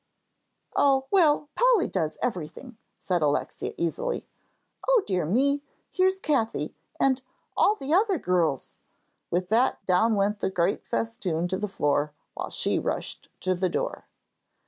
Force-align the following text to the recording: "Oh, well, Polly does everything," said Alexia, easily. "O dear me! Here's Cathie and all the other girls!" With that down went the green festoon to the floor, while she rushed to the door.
"Oh, 0.75 1.05
well, 1.11 1.49
Polly 1.55 1.87
does 1.87 2.17
everything," 2.23 2.79
said 2.99 3.21
Alexia, 3.21 3.75
easily. 3.77 4.25
"O 4.87 5.03
dear 5.05 5.27
me! 5.27 5.61
Here's 5.91 6.19
Cathie 6.19 6.73
and 6.99 7.21
all 7.55 7.75
the 7.75 7.93
other 7.93 8.17
girls!" 8.17 8.77
With 9.29 9.49
that 9.49 9.85
down 9.85 10.15
went 10.15 10.39
the 10.39 10.49
green 10.49 10.77
festoon 10.79 11.47
to 11.49 11.59
the 11.59 11.67
floor, 11.67 12.13
while 12.33 12.49
she 12.49 12.79
rushed 12.79 13.29
to 13.41 13.53
the 13.53 13.69
door. 13.69 14.05